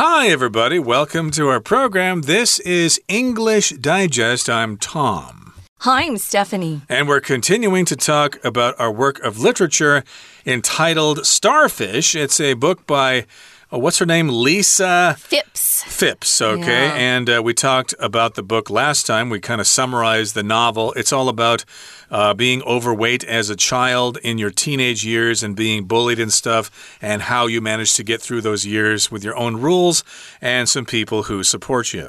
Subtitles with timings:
[0.00, 0.78] Hi, everybody.
[0.78, 2.20] Welcome to our program.
[2.22, 4.48] This is English Digest.
[4.48, 5.54] I'm Tom.
[5.80, 6.82] Hi, I'm Stephanie.
[6.88, 10.04] And we're continuing to talk about our work of literature
[10.46, 12.14] entitled Starfish.
[12.14, 13.26] It's a book by
[13.70, 14.30] Oh, what's her name?
[14.30, 15.82] Lisa Fipps.
[15.84, 16.86] Fipps, okay.
[16.86, 16.94] Yeah.
[16.94, 19.28] And uh, we talked about the book last time.
[19.28, 20.94] We kind of summarized the novel.
[20.94, 21.66] It's all about
[22.10, 26.98] uh, being overweight as a child in your teenage years and being bullied and stuff,
[27.02, 30.02] and how you manage to get through those years with your own rules
[30.40, 32.08] and some people who support you.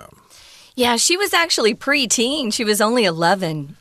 [0.75, 2.53] Yeah, she was actually preteen.
[2.53, 3.75] She was only 11.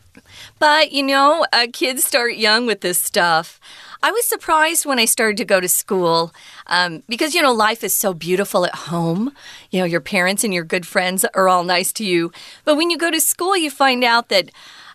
[0.58, 3.60] But, you know, uh, kids start young with this stuff.
[4.02, 6.32] I was surprised when I started to go to school
[6.68, 9.32] um, because, you know, life is so beautiful at home.
[9.70, 12.30] You know, your parents and your good friends are all nice to you.
[12.64, 14.50] But when you go to school, you find out that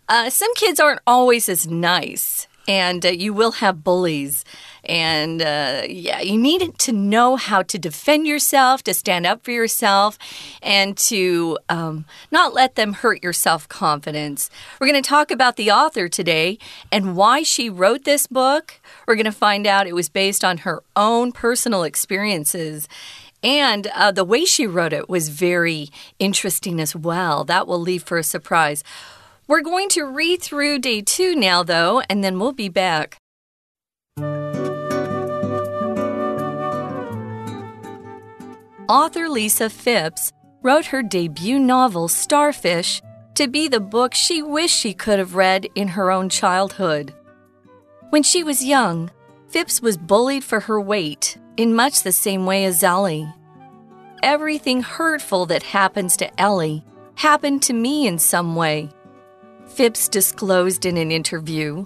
[0.07, 4.45] uh, some kids aren't always as nice and uh, you will have bullies.
[4.85, 9.51] And uh, yeah, you need to know how to defend yourself, to stand up for
[9.51, 10.17] yourself,
[10.61, 14.49] and to um, not let them hurt your self confidence.
[14.79, 16.57] We're going to talk about the author today
[16.91, 18.79] and why she wrote this book.
[19.07, 22.87] We're going to find out it was based on her own personal experiences.
[23.41, 27.43] And uh, the way she wrote it was very interesting as well.
[27.43, 28.83] That will leave for a surprise.
[29.45, 33.17] We're going to read through day two now, though, and then we'll be back.
[38.87, 43.01] Author Lisa Fipps wrote her debut novel, Starfish,
[43.35, 47.13] to be the book she wished she could have read in her own childhood.
[48.11, 49.11] When she was young,
[49.51, 53.27] Fipps was bullied for her weight in much the same way as Ellie.
[54.21, 58.89] Everything hurtful that happens to Ellie happened to me in some way.
[59.75, 61.85] Fipps disclosed in an interview.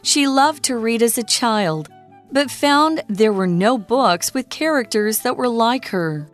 [0.00, 1.90] She loved to read as a child,
[2.32, 6.26] but found there were no books with characters that were like her.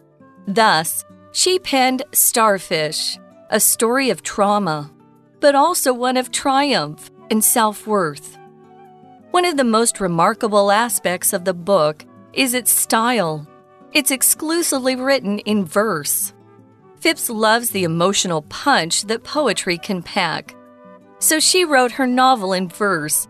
[0.47, 3.19] Thus, she penned Starfish,
[3.51, 4.93] a story of trauma,
[5.41, 8.39] but also one of triumph and self worth.
[9.33, 13.45] One of the most remarkable aspects of the book is its style.
[13.93, 16.33] It's exclusively written in verse.
[17.01, 20.56] Fipps loves the emotional punch that poetry can pack.
[21.27, 23.27] So she wrote her novel in verse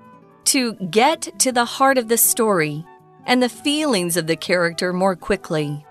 [0.52, 2.84] to get to the heart of the story
[3.24, 5.82] and the feelings of the character more quickly.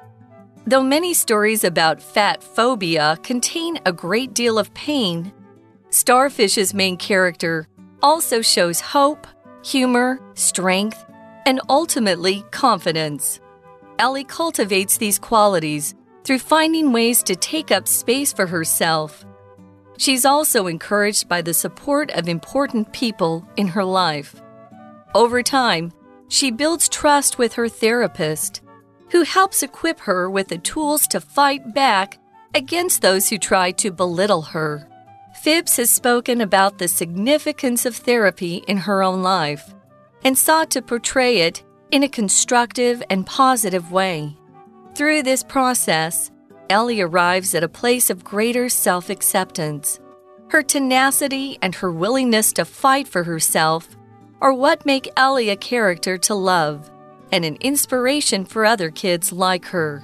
[0.68, 5.34] Though many stories about fat phobia contain a great deal of pain,
[5.90, 7.68] Starfish's main character
[8.04, 9.26] also shows hope,
[9.64, 11.04] humor, strength,
[11.48, 13.40] and ultimately confidence.
[13.98, 19.26] Ellie cultivates these qualities through finding ways to take up space for herself.
[19.98, 24.42] She's also encouraged by the support of important people in her life.
[25.14, 25.94] Over time,
[26.28, 28.62] she builds trust with her therapist,
[29.12, 32.18] who helps equip her with the tools to fight back
[32.54, 34.90] against those who try to belittle her.
[35.44, 39.74] Fipps has spoken about the significance of therapy in her own life
[40.24, 44.36] and sought to portray it in a constructive and positive way.
[44.96, 46.32] Through this process,
[46.70, 50.00] Ellie arrives at a place of greater self acceptance.
[50.50, 53.96] Her tenacity and her willingness to fight for herself
[54.42, 56.92] are what make Ellie a character to love
[57.32, 60.04] and an inspiration for other kids like her.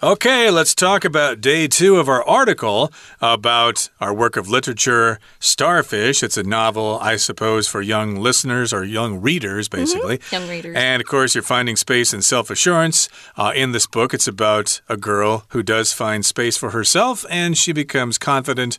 [0.00, 6.22] Okay, let's talk about day two of our article about our work of literature, Starfish.
[6.22, 10.18] It's a novel, I suppose, for young listeners or young readers, basically.
[10.18, 10.32] Mm -hmm.
[10.32, 10.76] Young readers.
[10.76, 13.08] And of course, you're finding space and self assurance.
[13.36, 17.58] Uh, in this book, it's about a girl who does find space for herself and
[17.58, 18.78] she becomes confident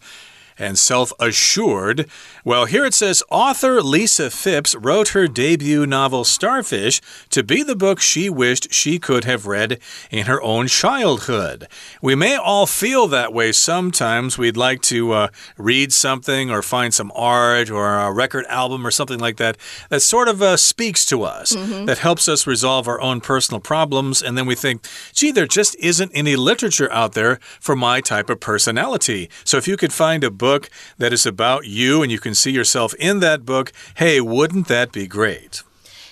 [0.60, 2.08] and self assured.
[2.44, 7.76] Well, here it says author Lisa Fipps wrote her debut novel Starfish to be the
[7.76, 9.80] book she wished she could have read
[10.12, 11.68] in her own childhood.
[12.02, 14.38] We may all feel that way sometimes.
[14.38, 15.28] We'd like to uh,
[15.58, 19.58] read something or find some art or a record album or something like that
[19.90, 21.86] that sort of uh, speaks to us, mm -hmm.
[21.86, 24.24] that helps us resolve our own personal problems.
[24.24, 24.82] And then we think,
[25.14, 29.30] gee, there just isn't any literature out there for my type of personality.
[29.44, 32.34] So if you could find a book, book that is about you and you can
[32.36, 35.64] see yourself in that book, hey, wouldn't that be great?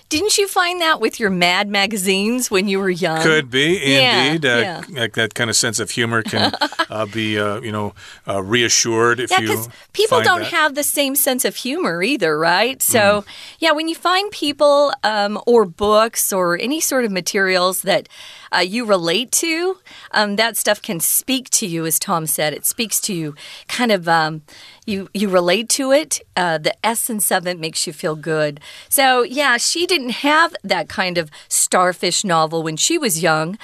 [0.10, 3.22] Didn't you find that with your Mad magazines when you were young?
[3.24, 4.46] Could be, Yeah, indeed.
[4.46, 5.08] Uh, yeah.
[5.16, 6.54] That, kind of sense of humor can
[6.90, 7.92] uh, be, uh, you know,
[8.26, 9.48] uh, reassured if Yeah, you.
[9.48, 10.54] because people don't that.
[10.60, 12.82] have the same sense of humor either, right?
[12.82, 13.26] So, Mm.
[13.60, 18.08] yeah, when you find people um, or books or any sort of materials that
[18.56, 19.78] uh, you relate to,
[20.12, 22.54] um, that stuff can speak to you, as Tom said.
[22.54, 23.36] It speaks to you,
[23.68, 24.08] kind of.
[24.08, 24.42] Um,
[24.86, 26.22] you you relate to it.
[26.36, 28.60] Uh, the essence of it makes you feel good.
[28.90, 33.58] So yeah, she didn't have that kind of starfish novel when she was young.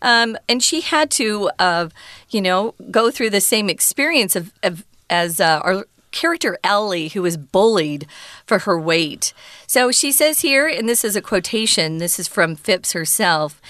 [0.00, 1.88] Um, and she had to, uh,
[2.30, 7.22] you know, go through the same experience of, of as uh, our character Ellie, who
[7.22, 8.06] was bullied
[8.46, 9.32] for her weight.
[9.66, 13.60] So she says here, and this is a quotation, this is from Fipps herself.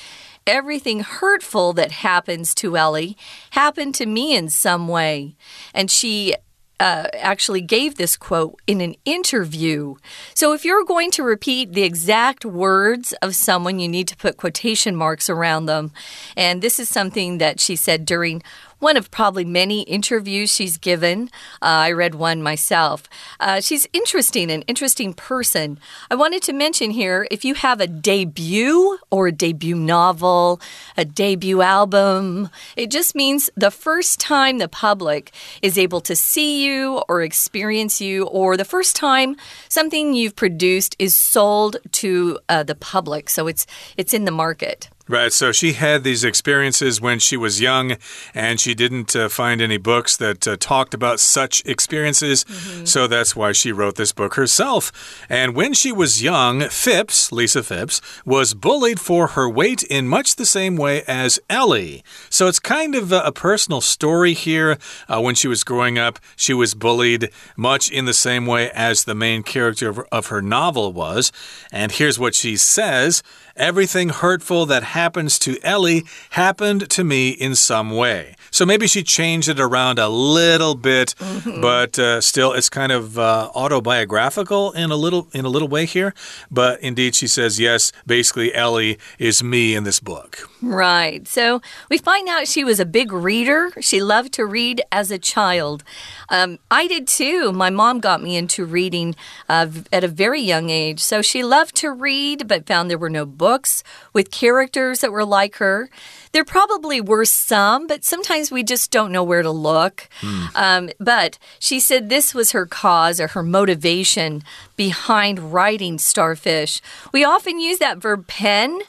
[0.49, 3.19] Everything hurtful that happens to Ellie
[3.51, 5.37] happened to me in some way.
[5.75, 6.35] And she
[6.81, 9.97] uh, actually gave this quote in an interview.
[10.35, 14.37] So if you're going to repeat the exact words of someone, you need to put
[14.37, 15.93] quotation marks around them.
[16.37, 18.43] And this is something that she said during
[18.79, 21.31] one of probably many interviews she's given.
[21.63, 23.05] Uh, I read one myself.
[23.41, 25.79] Uh, she's interesting, an interesting person.
[26.11, 30.61] I wanted to mention here if you have a debut or a debut novel,
[30.97, 35.33] a debut album, it just means the first time the public
[35.63, 39.37] is able to see you or experience you, or the first time
[39.69, 43.29] something you've produced is sold to uh, the public.
[43.29, 43.67] So it's
[43.97, 44.89] it's in the market.
[45.09, 45.33] Right.
[45.33, 47.97] So she had these experiences when she was young,
[48.35, 52.45] and she didn't uh, find any books that uh, talked about such experiences.
[52.45, 52.87] Mm -hmm.
[52.87, 54.93] So that's why she wrote this book herself.
[55.29, 60.35] And when she was young, Fipps, Lisa Fipps, was bullied for her weight in much
[60.35, 62.03] the same way as Ellie.
[62.29, 64.77] So it's kind of a, a personal story here.
[65.09, 69.05] Uh, when she was growing up, she was bullied much in the same way as
[69.05, 71.33] the main character of, of her novel was.
[71.73, 73.23] And here's what she says.
[73.59, 78.35] Everything hurtful that happens to Ellie happened to me in some way.
[78.59, 81.61] So maybe she changed it around a little bit, mm -hmm.
[81.61, 85.87] but uh, still, it's kind of uh, autobiographical in a little in a little way
[85.87, 86.13] here.
[86.51, 87.93] But indeed, she says yes.
[88.05, 90.49] Basically, Ellie is me in this book.
[90.61, 91.29] Right.
[91.29, 93.71] So we find out she was a big reader.
[93.81, 95.85] She loved to read as a child.
[96.29, 97.53] Um, I did too.
[97.53, 99.15] My mom got me into reading
[99.49, 100.99] uh, at a very young age.
[100.99, 105.25] So she loved to read, but found there were no books with characters that were
[105.25, 105.89] like her.
[106.33, 110.09] There probably were some, but sometimes we just don't know where to look.
[110.21, 110.51] Mm.
[110.55, 114.43] Um, but she said this was her cause or her motivation
[114.77, 116.81] behind writing Starfish.
[117.13, 118.81] We often use that verb pen.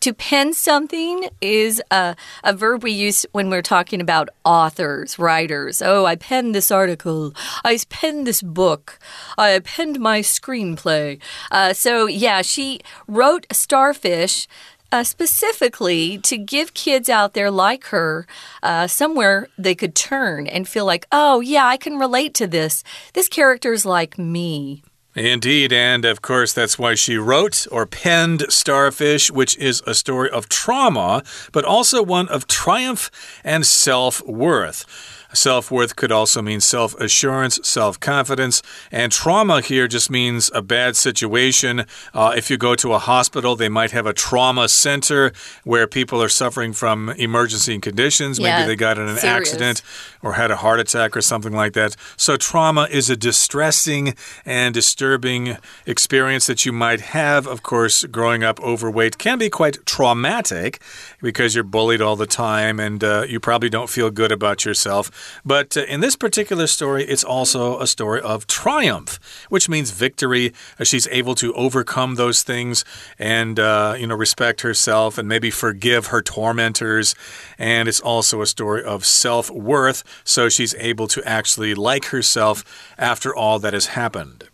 [0.00, 5.80] To pen something is a, a verb we use when we're talking about authors, writers.
[5.80, 7.32] Oh, I penned this article.
[7.64, 8.98] I penned this book.
[9.38, 11.20] I penned my screenplay.
[11.50, 14.46] Uh, so, yeah, she wrote Starfish
[14.94, 18.28] uh, specifically to give kids out there like her
[18.62, 22.84] uh, somewhere they could turn and feel like, oh, yeah, I can relate to this.
[23.12, 24.84] This character's like me.
[25.16, 30.30] Indeed, and of course, that's why she wrote or penned Starfish, which is a story
[30.30, 33.10] of trauma, but also one of triumph
[33.42, 34.84] and self worth.
[35.34, 40.62] Self worth could also mean self assurance, self confidence, and trauma here just means a
[40.62, 41.86] bad situation.
[42.14, 45.32] Uh, if you go to a hospital, they might have a trauma center
[45.64, 48.38] where people are suffering from emergency conditions.
[48.38, 49.48] Yeah, Maybe they got in an serious.
[49.48, 49.82] accident
[50.22, 51.96] or had a heart attack or something like that.
[52.16, 54.14] So, trauma is a distressing
[54.46, 57.46] and disturbing experience that you might have.
[57.46, 60.80] Of course, growing up overweight can be quite traumatic
[61.20, 65.10] because you're bullied all the time and uh, you probably don't feel good about yourself.
[65.44, 69.18] But uh, in this particular story, it's also a story of triumph,
[69.48, 70.52] which means victory.
[70.78, 72.84] Uh, she's able to overcome those things
[73.18, 77.14] and, uh, you know, respect herself and maybe forgive her tormentors.
[77.58, 80.04] And it's also a story of self worth.
[80.24, 82.64] So she's able to actually like herself
[82.98, 84.48] after all that has happened.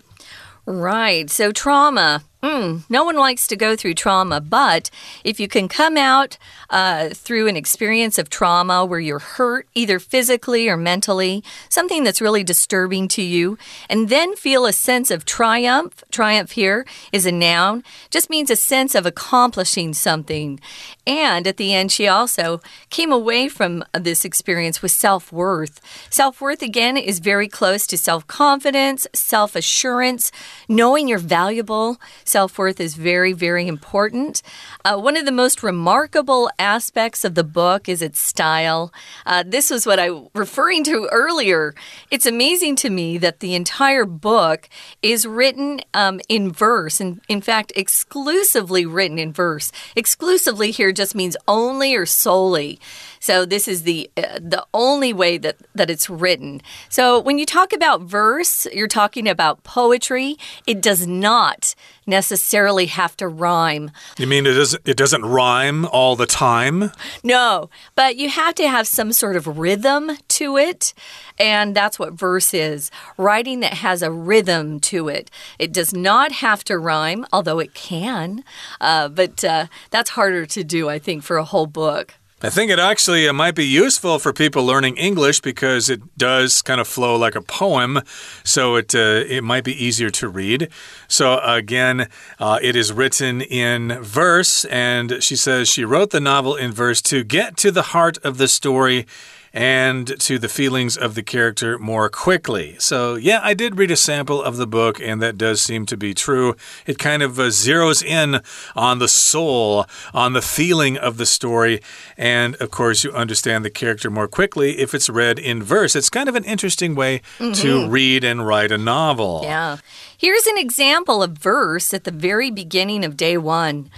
[0.66, 1.30] Right.
[1.30, 2.22] So, trauma.
[2.42, 4.88] Mm, no one likes to go through trauma, but
[5.25, 6.38] if you can come out
[6.70, 12.20] uh, through an experience of trauma where you're hurt, either physically or mentally, something that's
[12.23, 13.59] really disturbing to you,
[13.90, 18.56] and then feel a sense of triumph, triumph here is a noun, just means a
[18.56, 20.59] sense of accomplishing something.
[21.06, 25.80] And at the end, she also came away from this experience with self worth.
[26.09, 30.32] Self worth, again, is very close to self confidence, self assurance,
[30.68, 34.42] knowing you're valuable self worth is very, very important.
[34.84, 38.92] Uh, one of the most remarkable aspects of the book is its style.
[39.26, 41.75] Uh, this was what I was referring to earlier.
[42.10, 44.68] It's amazing to me that the entire book
[45.02, 49.72] is written um, in verse, and in fact, exclusively written in verse.
[49.96, 52.78] Exclusively here just means only or solely.
[53.20, 56.62] So this is the uh, the only way that that it's written.
[56.88, 60.36] So when you talk about verse, you're talking about poetry.
[60.66, 61.74] It does not
[62.06, 63.90] necessarily have to rhyme.
[64.18, 66.92] You mean it doesn't it doesn't rhyme all the time?
[67.22, 70.94] No, but you have to have some sort of rhythm to it.
[71.38, 75.30] And that's what verse is writing that has a rhythm to it.
[75.58, 78.44] It does not have to rhyme, although it can.
[78.80, 82.14] Uh, but uh, that's harder to do, I think, for a whole book.
[82.42, 86.62] I think it actually it might be useful for people learning English because it does
[86.62, 88.00] kind of flow like a poem,
[88.44, 90.70] so it uh, it might be easier to read.
[91.06, 96.56] So again, uh, it is written in verse, and she says she wrote the novel
[96.56, 99.06] in verse to get to the heart of the story
[99.52, 102.76] and to the feelings of the character more quickly.
[102.78, 105.97] So, yeah, I did read a sample of the book, and that does seem to
[105.97, 106.54] be true.
[106.87, 108.40] It kind of uh, zeroes in
[108.76, 111.80] on the soul, on the feeling of the story,
[112.16, 115.97] and of course, you understand the character more quickly if it's read in verse.
[115.97, 117.62] It's kind of an interesting way mm -hmm.
[117.62, 117.92] to mm-hmm.
[117.92, 119.40] read and write a novel.
[119.42, 119.78] Yeah.
[120.16, 123.90] Here's an example of verse at the very beginning of day one.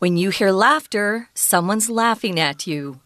[0.00, 3.00] When you hear laughter, someone's laughing at you.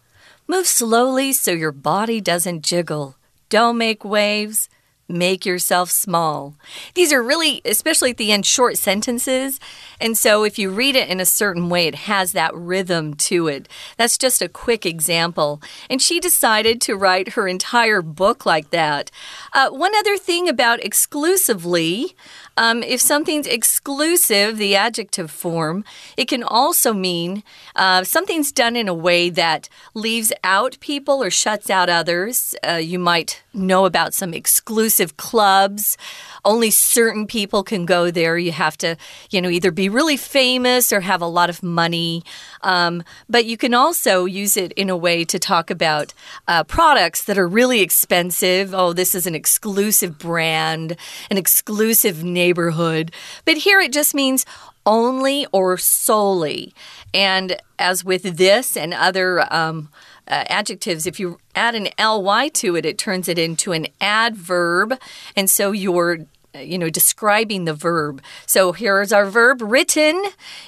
[0.53, 3.17] Move slowly so your body doesn't jiggle.
[3.49, 4.69] Don't make waves.
[5.09, 6.57] Make yourself small.
[6.95, 9.59] These are really, especially at the end, short sentences.
[9.99, 13.49] And so if you read it in a certain way, it has that rhythm to
[13.49, 13.67] it.
[13.97, 15.63] That's just a quick example.
[15.89, 19.11] And she decided to write her entire book like that.
[19.55, 22.15] Uh, one other thing about exclusively.
[22.57, 25.85] Um, if something's exclusive, the adjective form,
[26.17, 27.43] it can also mean
[27.75, 32.55] uh, something's done in a way that leaves out people or shuts out others.
[32.67, 35.97] Uh, you might know about some exclusive clubs.
[36.45, 38.39] Only certain people can go there.
[38.39, 38.97] You have to,
[39.31, 42.23] you know, either be really famous or have a lot of money.
[42.63, 46.13] Um, but you can also use it in a way to talk about
[46.49, 48.75] uh, products that are really expensive.
[48.75, 50.97] Oh, this is an exclusive brand,
[51.31, 53.13] an exclusive neighborhood.
[53.45, 54.45] But here it just means
[54.85, 56.75] only or solely.
[57.15, 59.91] And as with this and other um,
[60.29, 64.99] uh, adjectives, if you add an ly to it, it turns it into an adverb.
[65.37, 68.23] And so you're you know, describing the verb.
[68.47, 70.23] So here's our verb written.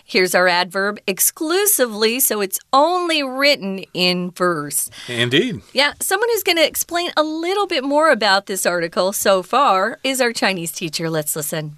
[0.04, 2.20] Here's our adverb exclusively.
[2.20, 4.90] So it's only written in verse.
[5.08, 5.60] Indeed.
[5.72, 5.94] Yeah.
[6.00, 10.20] Someone who's going to explain a little bit more about this article so far is
[10.20, 11.10] our Chinese teacher.
[11.10, 11.76] Let's listen.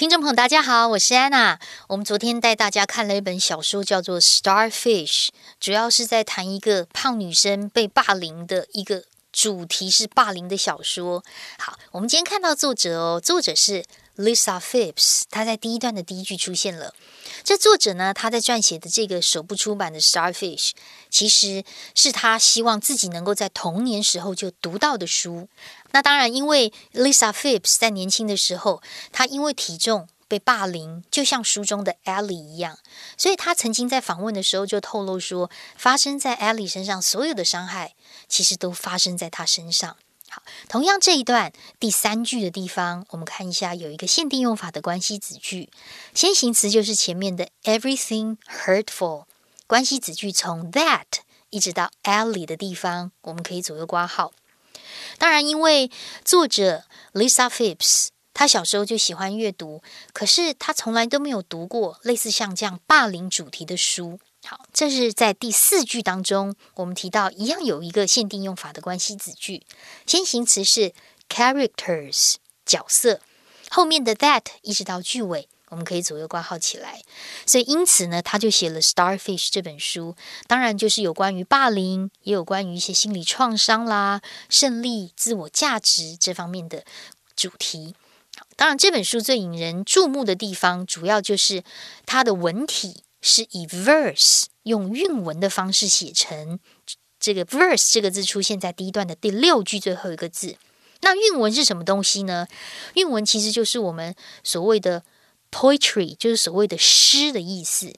[0.00, 1.60] 听众朋友，大家好，我是安娜。
[1.86, 5.26] 我们昨天带大家看了一本小说，叫做《Starfish》，
[5.60, 11.22] 主要是在谈一个胖女生被霸凌的一个主题是霸凌的小说。
[11.58, 13.84] 好，我们今天看到作者哦，作者是
[14.20, 16.94] Lisa Phipps，她在第一段的第一句出现了。
[17.42, 20.70] 这作者呢，他在撰写的这个首部出版的《Starfish》，
[21.08, 25.48] 其实是他希望自己能够在童年时候就读到的书。
[25.92, 32.78] 那当然，因为 Lisa Phipps 在年轻的时候，她因为体重被霸凌，就像书中的 Ellie 一样，
[33.16, 37.94] 所以她曾经在访问的时候就透露说，发生在 Ellie 身上所有的伤害，
[38.28, 39.96] 其实都发生在她身上。
[40.32, 45.68] 好，同样这一段第三句的地方，我们看一下有一个限定用法的关系子句，
[46.14, 49.24] 先行词就是前面的 everything hurtful，
[49.66, 51.06] 关系子句从 that
[51.50, 54.32] 一直到 Ellie 的地方，我们可以左右挂号。
[55.18, 55.90] 当然，因为
[56.24, 59.82] 作者 Lisa Phipps，她小时候就喜欢阅读，
[60.12, 64.20] 可是她从来都没有读过类似像这样霸凌主题的书。
[64.44, 69.62] 好，这是在第四句当中，我们提到一样有一个限定用法的关系子句，
[70.06, 70.92] 先行词是
[71.28, 73.20] characters 角色，
[73.70, 75.48] 后面的 that 一直到句尾。
[75.68, 77.00] 我们可以左右挂号起来，
[77.46, 80.16] 所以因此呢，他就写了《Starfish》这本书。
[80.48, 86.84] 当然，就是有关于霸凌，也有关于一些心理创伤啦、胜利、自我价值这方面的
[87.36, 87.94] 主题。
[88.56, 91.62] 当然，这本书最引人注目的地方，主要就是
[92.04, 96.58] 它的文体是以 verse 用韵文的方式写成。
[97.18, 100.56] 这个 verse 这个字出现在第一段的第六句最后一个字。
[101.00, 102.46] 那韵文是什么东西呢？
[102.94, 105.02] 韵文其实就是我们所谓的。
[105.52, 107.92] Poetry 就是所谓的诗的意思，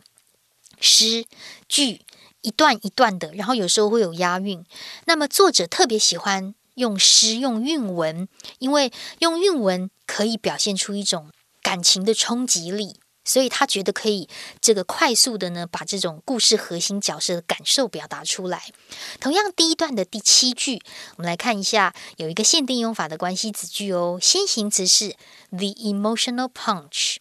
[0.81, 1.27] 诗
[1.69, 2.01] 句
[2.41, 4.65] 一段一段的，然后有时候会有押韵。
[5.05, 8.27] 那么作者特别喜欢用诗用韵文，
[8.59, 14.29] 因为用韵文可以表现出一种感情的冲击力，所以他觉得可以
[14.61, 18.73] 这个快速的呢把这种故事核心角色的感受表达出来。
[19.21, 20.83] 同样，第一段的第七句，
[21.17, 25.17] 我们来看一下，有一个限定用法的关系子句哦，先行词是
[25.51, 27.17] the emotional punch。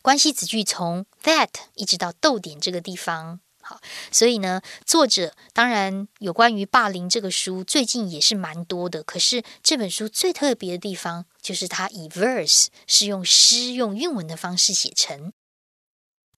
[0.00, 3.80] 关系子句从 that 一直到逗点这个地方，好，
[4.12, 9.02] 所以呢，作者当然有关于霸凌这个书最近也是蛮多的。
[9.02, 15.32] 可是这本书最特别的地方就是它以 verse 是用诗用韵文的方式写成。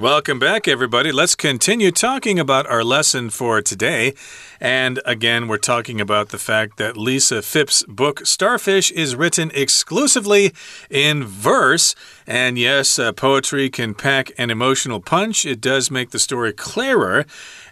[0.00, 1.10] Welcome back, everybody.
[1.10, 4.14] Let's continue talking about our lesson for today.
[4.60, 10.54] And again, we're talking about the fact that Lisa Fipps' book, Starfish, is written exclusively
[10.88, 11.96] in verse.
[12.28, 17.24] And yes, uh, poetry can pack an emotional punch, it does make the story clearer.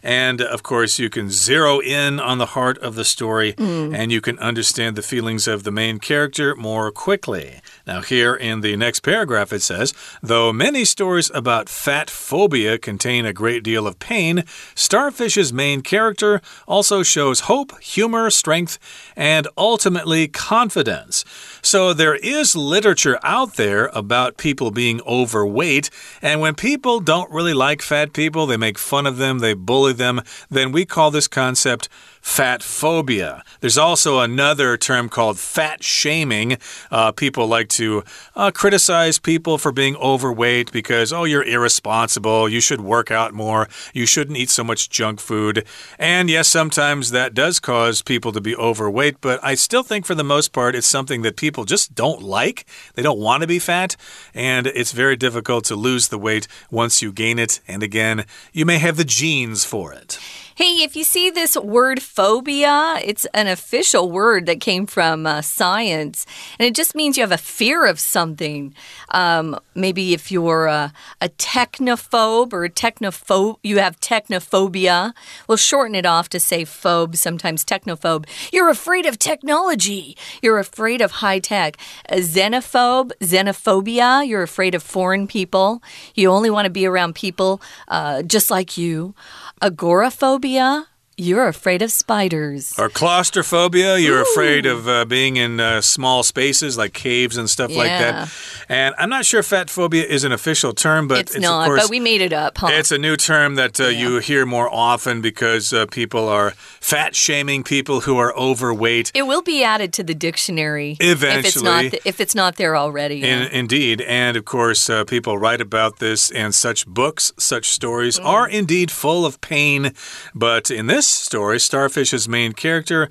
[0.03, 3.95] And of course, you can zero in on the heart of the story mm.
[3.95, 7.61] and you can understand the feelings of the main character more quickly.
[7.87, 13.27] Now, here in the next paragraph, it says Though many stories about fat phobia contain
[13.27, 14.45] a great deal of pain,
[14.75, 18.79] Starfish's main character also shows hope, humor, strength,
[19.17, 21.27] and ultimately confidence.
[21.67, 25.91] So, there is literature out there about people being overweight,
[26.23, 29.93] and when people don't really like fat people, they make fun of them, they bully
[29.93, 31.89] them, then we call this concept
[32.27, 33.43] fat phobia.
[33.61, 36.59] There's also another term called fat shaming.
[36.91, 38.03] Uh, people like to
[38.35, 42.49] uh, criticize people for being overweight because, oh, you're irresponsible.
[42.49, 43.69] You should work out more.
[43.95, 45.65] You shouldn't eat so much junk food.
[46.01, 50.17] And yes, sometimes that does cause people to be overweight, but I still think for
[50.17, 52.67] the most part, it's something that people just don't like.
[52.95, 53.97] They don't want to be fat,
[54.35, 57.61] and it's very difficult to lose the weight once you gain it.
[57.69, 60.19] And again, you may have the genes for it.
[60.57, 65.43] Hey, if you see this word phobia, it's an official word that came from uh,
[65.43, 66.25] science,
[66.59, 68.75] and it just means you have a fear of something.
[69.11, 75.13] Um, maybe if you're a, a technophobe or a technophobe, you have technophobia.
[75.47, 78.25] We'll shorten it off to say phobe, sometimes technophobe.
[78.51, 80.17] You're afraid of technology.
[80.41, 81.77] You're afraid of high tech.
[82.09, 84.27] A xenophobe, xenophobia.
[84.27, 85.83] You're afraid of foreign people.
[86.15, 89.15] You only want to be around people uh, just like you.
[89.61, 92.79] Agoraphobia Serbia you're afraid of spiders.
[92.79, 93.97] Or claustrophobia.
[93.97, 94.33] You're Ooh.
[94.33, 97.79] afraid of uh, being in uh, small spaces like caves and stuff yeah.
[97.79, 98.33] like that.
[98.69, 101.67] And I'm not sure fat phobia is an official term, but it's, it's not.
[101.67, 102.59] Course, but we made it up.
[102.59, 102.69] Huh?
[102.71, 103.99] It's a new term that uh, yeah.
[103.99, 109.11] you hear more often because uh, people are fat shaming people who are overweight.
[109.15, 112.57] It will be added to the dictionary eventually if it's not, th if it's not
[112.57, 113.17] there already.
[113.17, 113.49] Yeah.
[113.51, 118.25] Indeed, and of course, uh, people write about this, and such books, such stories mm.
[118.25, 119.93] are indeed full of pain.
[120.35, 123.09] But in this this story, Starfish's main character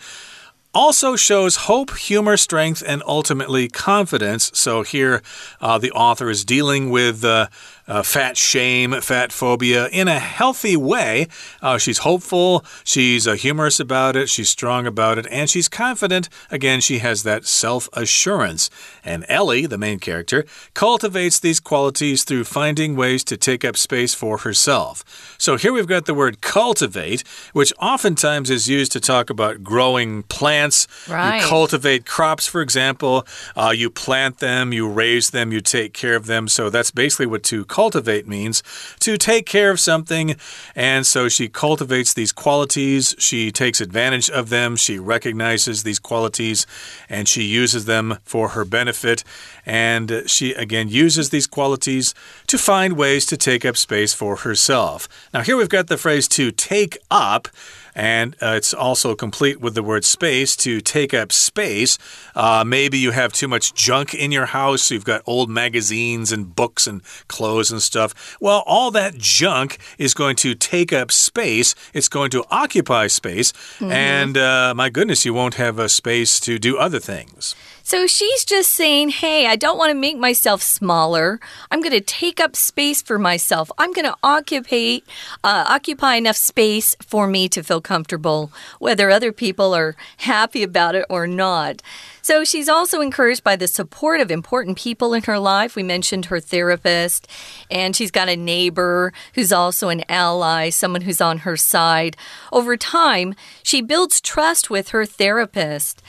[0.73, 4.51] also shows hope, humor, strength, and ultimately confidence.
[4.53, 5.21] So here,
[5.61, 7.47] uh, the author is dealing with uh,
[7.87, 11.27] uh, fat shame, fat phobia in a healthy way.
[11.61, 16.29] Uh, she's hopeful, she's uh, humorous about it, she's strong about it, and she's confident.
[16.49, 18.69] Again, she has that self assurance.
[19.03, 24.13] And Ellie, the main character, cultivates these qualities through finding ways to take up space
[24.13, 25.35] for herself.
[25.37, 30.23] So here we've got the word cultivate, which oftentimes is used to talk about growing
[30.23, 30.87] plants.
[31.07, 31.39] Right.
[31.41, 36.15] You cultivate crops, for example, uh, you plant them, you raise them, you take care
[36.15, 36.47] of them.
[36.47, 38.63] So that's basically what to cultivate means
[39.01, 40.35] to take care of something.
[40.75, 46.65] And so she cultivates these qualities, she takes advantage of them, she recognizes these qualities,
[47.09, 49.25] and she uses them for her benefit.
[49.65, 52.13] And she again uses these qualities
[52.47, 55.09] to find ways to take up space for herself.
[55.33, 57.49] Now, here we've got the phrase to take up.
[57.95, 61.97] And uh, it's also complete with the word space to take up space.
[62.35, 64.83] Uh, maybe you have too much junk in your house.
[64.83, 68.37] So you've got old magazines and books and clothes and stuff.
[68.41, 71.73] Well, all that junk is going to take up space.
[71.93, 73.53] It's going to occupy space.
[73.79, 73.93] Mm -hmm.
[73.93, 77.55] And uh, my goodness, you won't have a space to do other things.
[77.87, 81.39] So she's just saying, hey, I don't want to make myself smaller.
[81.69, 83.69] I'm going to take up space for myself.
[83.77, 85.01] I'm going to occupy,
[85.43, 90.95] uh, occupy enough space for me to feel comfortable, whether other people are happy about
[90.95, 91.83] it or not.
[92.23, 95.75] So she's also encouraged by the support of important people in her life.
[95.75, 97.27] We mentioned her therapist,
[97.69, 102.17] and she's got a neighbor who's also an ally, someone who's on her side.
[102.51, 106.01] Over time, she builds trust with her therapist.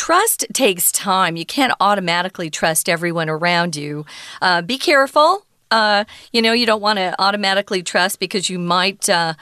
[0.00, 1.36] Trust takes time.
[1.36, 4.06] You can't automatically trust everyone around you.
[4.40, 5.44] Uh, be careful.
[5.70, 9.10] Uh, you know, you don't want to automatically trust because you might.
[9.10, 9.34] Uh,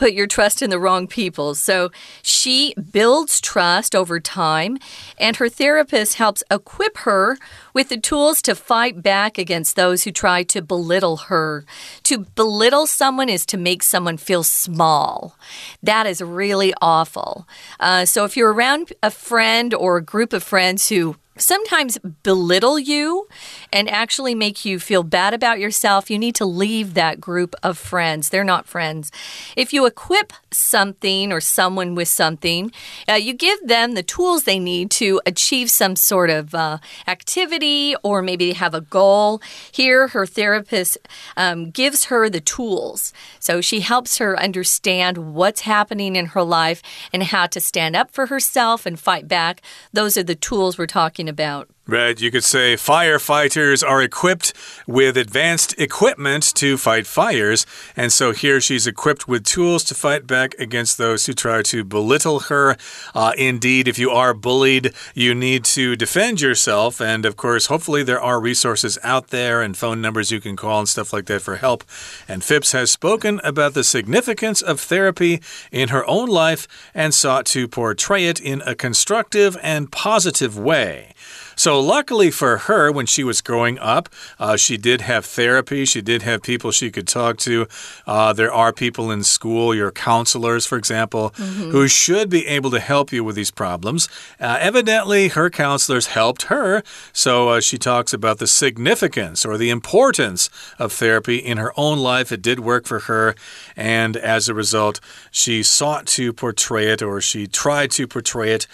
[0.00, 1.54] put your trust in the wrong people.
[1.54, 1.90] So
[2.22, 4.78] she builds trust over time,
[5.18, 7.36] and her therapist helps equip her
[7.74, 11.66] with the tools to fight back against those who try to belittle her.
[12.04, 15.36] To belittle someone is to make someone feel small.
[15.82, 17.46] That is really awful.
[17.78, 22.78] Uh, so if you're around a friend or a group of friends who sometimes belittle
[22.78, 23.26] you
[23.72, 27.78] and actually make you feel bad about yourself, you need to leave that group of
[27.78, 28.28] friends.
[28.28, 29.10] They're not friends.
[29.56, 32.72] If you equip something or someone with something,
[33.08, 37.94] uh, you give them the tools they need to achieve some sort of uh, activity
[38.02, 39.40] or maybe they have a goal.
[39.72, 40.98] Here, her therapist
[41.36, 43.12] um, gives her the tools.
[43.38, 48.10] So she helps her understand what's happening in her life and how to stand up
[48.10, 49.62] for herself and fight back.
[49.92, 51.70] Those are the tools we're talking about.
[51.90, 54.52] Right, you could say firefighters are equipped
[54.86, 57.66] with advanced equipment to fight fires.
[57.96, 61.82] And so here she's equipped with tools to fight back against those who try to
[61.82, 62.76] belittle her.
[63.12, 67.00] Uh, indeed, if you are bullied, you need to defend yourself.
[67.00, 70.78] And of course, hopefully, there are resources out there and phone numbers you can call
[70.78, 71.82] and stuff like that for help.
[72.28, 75.40] And Fipps has spoken about the significance of therapy
[75.72, 81.14] in her own life and sought to portray it in a constructive and positive way.
[81.60, 85.84] So, luckily for her, when she was growing up, uh, she did have therapy.
[85.84, 87.68] She did have people she could talk to.
[88.06, 91.70] Uh, there are people in school, your counselors, for example, mm -hmm.
[91.70, 94.08] who should be able to help you with these problems.
[94.40, 96.82] Uh, evidently, her counselors helped her.
[97.12, 101.98] So, uh, she talks about the significance or the importance of therapy in her own
[101.98, 102.34] life.
[102.34, 103.34] It did work for her.
[103.76, 108.66] And as a result, she sought to portray it or she tried to portray it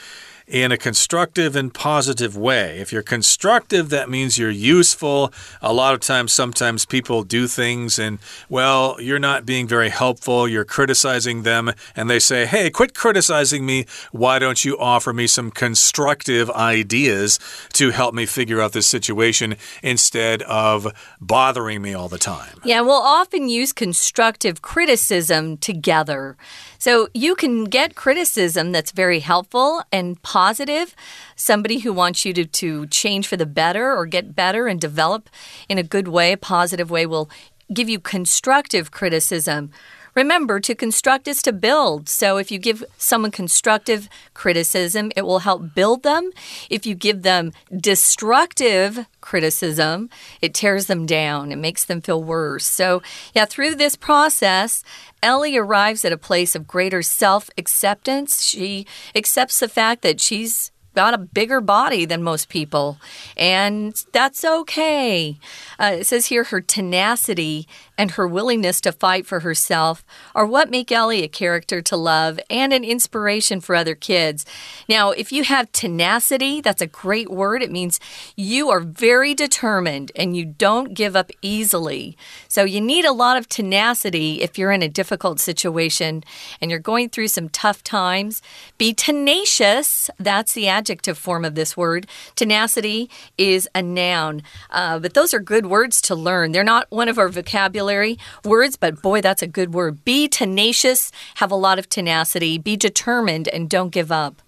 [0.47, 2.79] in a constructive and positive way.
[2.79, 5.33] If you're constructive, that means you're useful.
[5.61, 10.47] A lot of times, sometimes people do things and, well, you're not being very helpful.
[10.47, 13.87] You're criticizing them, and they say, hey, quit criticizing me.
[14.13, 17.41] Why don't you offer me some constructive ideas
[17.73, 22.61] to help me figure out this situation instead of bothering me all the time?
[22.65, 26.37] Yeah, we'll often use constructive criticism together.
[26.79, 30.95] So you can get criticism that's very helpful and positive,
[31.35, 35.29] somebody who wants you to, to change for the better or get better and develop
[35.69, 37.31] in a good way, a positive way, will
[37.73, 39.71] give you constructive criticism.
[40.17, 42.09] Remember, to construct is to build.
[42.09, 46.31] So if you give someone constructive criticism, it will help build them.
[46.71, 50.09] If you give them destructive criticism,
[50.41, 52.67] it tears them down, it makes them feel worse.
[52.67, 53.03] So,
[53.35, 54.83] yeah, through this process,
[55.23, 58.43] Ellie arrives at a place of greater self acceptance.
[58.43, 62.99] She accepts the fact that she's got a bigger body than most people,
[63.37, 65.39] and that's okay.
[65.79, 70.05] Uh, it says here her tenacity and her willingness to fight for herself
[70.35, 74.45] are what make Ellie a character to love and an inspiration for other kids.
[74.89, 77.63] Now, if you have tenacity, that's a great word.
[77.63, 77.99] It means
[78.37, 82.17] you are very determined and you don't give up easily.
[82.49, 86.23] So, you need a lot of tenacity if you're in a difficult situation
[86.61, 88.43] and you're going through some tough times.
[88.79, 90.11] Be tenacious.
[90.19, 92.07] That's the adjective form of this word.
[92.35, 94.43] Tenacity is a noun.
[94.71, 96.53] Uh, but those are good words to learn.
[96.53, 100.05] They're not one of our vocabulary vocabulary words, but boy, that's a good word.
[100.05, 104.43] Be tenacious, have a lot of tenacity, be determined, and don't give up.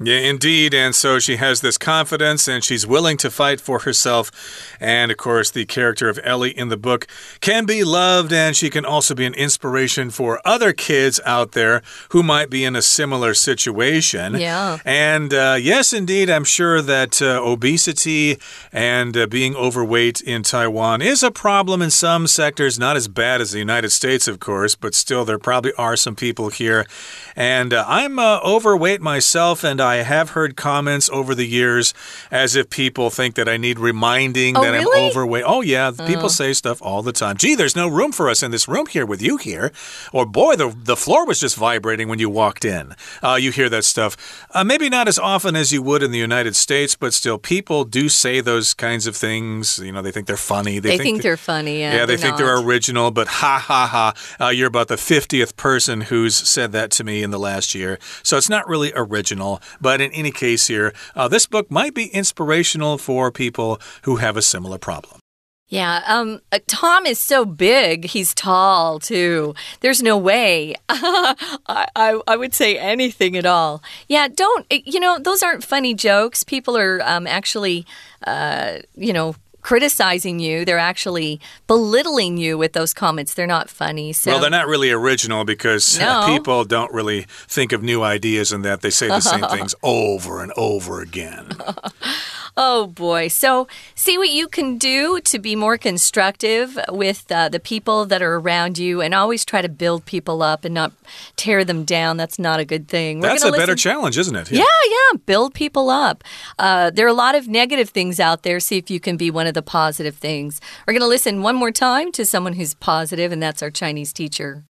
[0.00, 0.74] Yeah, indeed.
[0.74, 4.32] And so she has this confidence and she's willing to fight for herself.
[4.80, 7.06] And of course, the character of Ellie in the book
[7.40, 11.80] can be loved and she can also be an inspiration for other kids out there
[12.08, 14.34] who might be in a similar situation.
[14.34, 14.78] Yeah.
[14.84, 18.38] And uh, yes, indeed, I'm sure that uh, obesity
[18.72, 23.40] and uh, being overweight in Taiwan is a problem in some sectors, not as bad
[23.40, 26.84] as the United States, of course, but still, there probably are some people here.
[27.36, 31.94] And uh, I'm uh, overweight myself and I have heard comments over the years
[32.30, 35.04] as if people think that I need reminding oh, that really?
[35.04, 35.44] I'm overweight.
[35.46, 35.92] Oh, yeah.
[36.06, 37.36] People say stuff all the time.
[37.36, 39.72] Gee, there's no room for us in this room here with you here.
[40.12, 42.94] Or, boy, the, the floor was just vibrating when you walked in.
[43.22, 44.46] Uh, you hear that stuff.
[44.52, 47.84] Uh, maybe not as often as you would in the United States, but still, people
[47.84, 49.78] do say those kinds of things.
[49.78, 50.78] You know, they think they're funny.
[50.78, 51.80] They, they think, think they're funny.
[51.80, 52.38] Yeah, yeah they think not.
[52.38, 54.44] they're original, but ha ha ha.
[54.44, 57.98] Uh, you're about the 50th person who's said that to me in the last year.
[58.22, 59.60] So it's not really original.
[59.80, 64.36] But in any case, here, uh, this book might be inspirational for people who have
[64.36, 65.20] a similar problem.
[65.68, 68.04] Yeah, um, uh, Tom is so big.
[68.04, 69.54] He's tall too.
[69.80, 73.82] There's no way I, I, I would say anything at all.
[74.06, 74.66] Yeah, don't.
[74.70, 76.44] You know, those aren't funny jokes.
[76.44, 77.86] People are um, actually,
[78.26, 79.34] uh, you know,
[79.64, 80.64] criticizing you.
[80.64, 83.34] They're actually belittling you with those comments.
[83.34, 84.12] They're not funny.
[84.12, 84.30] So.
[84.30, 86.26] Well, they're not really original because uh, no.
[86.26, 90.42] people don't really think of new ideas and that they say the same things over
[90.42, 91.56] and over again.
[92.56, 93.28] Oh boy.
[93.28, 98.22] So, see what you can do to be more constructive with uh, the people that
[98.22, 100.92] are around you and always try to build people up and not
[101.34, 102.16] tear them down.
[102.16, 103.20] That's not a good thing.
[103.20, 103.60] We're That's a listen...
[103.60, 104.52] better challenge, isn't it?
[104.52, 104.64] Yeah, yeah.
[104.90, 105.18] yeah.
[105.26, 106.22] Build people up.
[106.58, 108.60] Uh, there are a lot of negative things out there.
[108.60, 110.60] See if you can be one of the positive things.
[110.86, 114.12] We're going to listen one more time to someone who's positive, and that's our Chinese
[114.12, 114.64] teacher.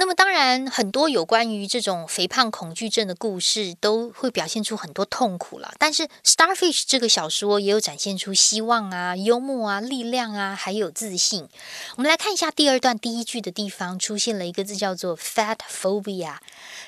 [0.00, 5.74] 那么当然，很多有关于这种肥胖恐惧症的故事都会表现出很多痛苦了。
[5.76, 11.48] 但是《Starfish》这个小说也有展现出希望啊、幽默啊、力量啊，还有自信。
[11.96, 16.36] 我们来看一下第二段第一句的地方出现了一个字叫做 “fat phobia”。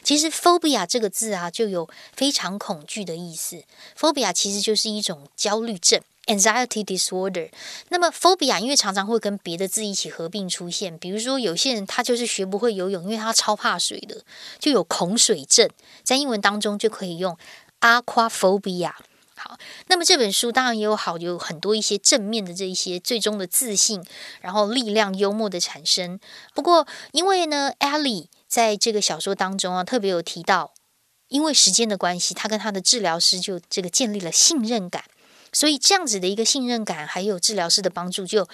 [0.04, 3.64] 其实 “phobia” 这个字啊，就有非常恐惧的意思。
[3.98, 6.00] phobia 其实就是一种焦虑症。
[6.30, 7.50] Anxiety disorder，
[7.88, 14.22] 那么 phobia 因为常常会跟别的字一起合并出现，比如说有些人他就是学不会游泳，因为他超怕水的，
[14.60, 15.68] 就有恐水症，
[16.04, 17.36] 在英文当中就可以用
[17.80, 18.92] aquaphobia。
[19.34, 24.04] 好，那么这本书当然也有好有很多一些正面的这一些最终的自信，
[24.40, 26.20] 然后力量、幽默的产生。
[26.54, 30.74] 不过因为呢，Ali 在这个小说当中啊，特别有提到，
[31.28, 35.04] 因为时间的关系，他跟他的治疗师就这个建立了信任感。
[35.52, 38.48] 所以这样子的一个信任感，还有治疗师的帮助，就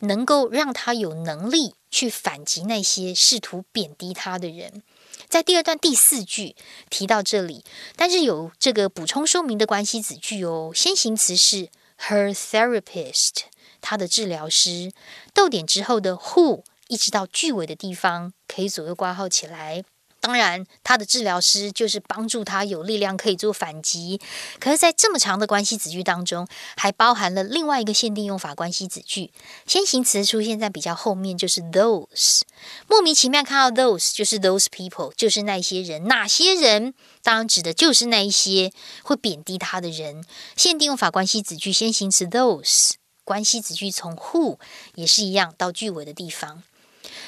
[0.00, 4.82] 能够让他有能力去反击那些试图贬低他的人。
[5.28, 6.56] 在第二段第四句
[6.88, 10.72] 提到这里，但是有这个补充说明的关系子句哦。
[10.74, 11.68] 先行词是
[12.00, 13.42] her therapist，
[13.80, 14.90] 她的治疗师。
[15.32, 19.84] 逗点之后的 who，一直到句尾的地方可以左右挂号起来。
[20.20, 24.20] 当然，他的治疗师就是帮助他有力量可以做反击。
[24.58, 29.32] 可是，在这么长的关系子句当中，还包含了另外一个限定用法关系子句，
[29.66, 32.42] 先行词出现在比较后面，就是 those。
[32.86, 36.06] 莫名其妙看到 those，就是 those people，就是那些人。
[36.06, 36.94] 哪些人？
[37.22, 40.24] 当然指的就是那一些会贬低他的人。
[40.56, 42.92] 限定用法关系子句先行词 those，
[43.24, 44.58] 关系子句从 who
[44.94, 46.62] 也是一样到句尾的地方。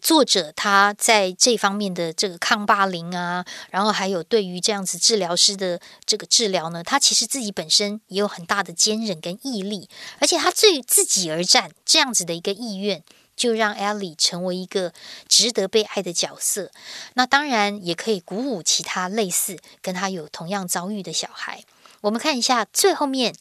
[0.01, 13.03] 作者他在这方面的这个抗霸凌啊，然后还有对于这样子治疗师的这个治疗呢，他其实自己本身也有很大的坚韧跟毅力，而且他对自己而战这样子的一个意愿。
[13.35, 14.93] 就让 Ellie 成为一个
[15.27, 16.71] 值得被爱的角色。
[17.15, 21.63] 那当然也可以鼓舞其他类似跟他有同样遭遇的小孩。
[22.01, 23.35] 我们看一下最后面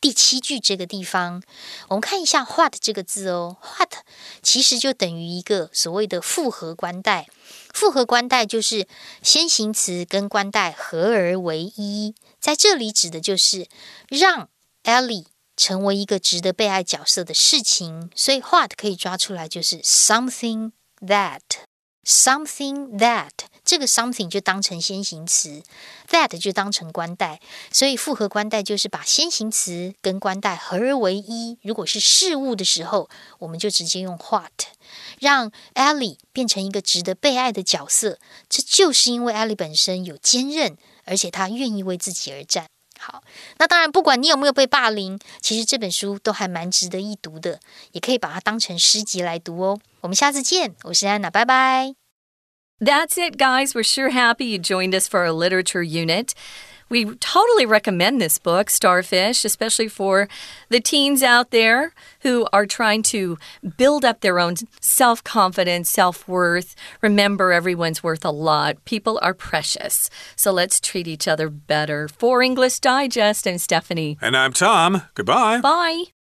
[0.00, 1.42] 第七句这个地方，
[1.88, 3.92] 我们看一下 what 这个字哦，what
[4.42, 7.26] 其实就等于一个所谓的复合关代。
[7.72, 8.86] 复合关代就是
[9.22, 13.66] 先行词跟关代合而为一，在这里指的就是
[14.08, 14.48] 让
[14.84, 15.24] Ellie。
[15.56, 23.30] 成为一个值得被爱角色的事情，所以 what 可以抓出来就是 something that，something that
[23.64, 25.62] 这个 something 就当成先行词
[26.10, 27.40] ，that 就当成关代，
[27.72, 31.56] 所以复合关代就是把先行词跟关代合而为一。
[31.62, 34.52] 如果是事物的时候，我们就直接用 what，
[35.18, 38.18] 让 Ellie 变成一个值得被爱的角色。
[38.50, 42.66] 这就是因为 Ellie 本身有坚韧，而且她愿意为自己而战。
[42.98, 43.22] 好，
[43.58, 47.60] 那当然，不管你有没有被霸凌，其实这本书都还蛮值得一读的，
[47.92, 49.78] 也可以把它当成诗集来读哦。
[50.00, 51.94] 我们下次见，我是安娜，拜拜。
[52.80, 53.72] That's it, guys.
[53.72, 56.30] We're sure happy you joined us for our literature unit.
[56.94, 60.28] We totally recommend this book, Starfish, especially for
[60.68, 63.36] the teens out there who are trying to
[63.76, 66.76] build up their own self confidence, self worth.
[67.02, 68.84] Remember, everyone's worth a lot.
[68.84, 70.08] People are precious.
[70.36, 72.06] So let's treat each other better.
[72.06, 74.16] For English Digest, I'm Stephanie.
[74.20, 75.02] And I'm Tom.
[75.16, 75.62] Goodbye.
[75.62, 76.13] Bye.